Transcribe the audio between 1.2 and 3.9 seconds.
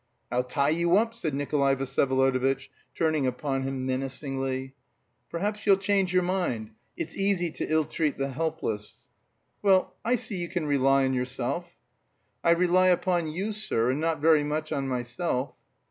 Nikolay Vsyevolodovitch, turning upon him